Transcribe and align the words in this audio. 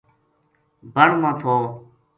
بن 0.93 1.09
ما 1.21 1.31
تھو 1.41 1.55